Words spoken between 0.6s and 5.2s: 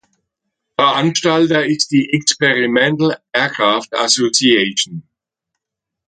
Veranstalter ist die Experimental Aircraft Association.